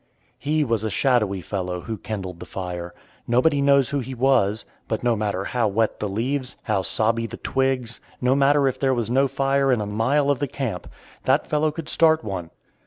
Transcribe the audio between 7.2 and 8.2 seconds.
the twigs,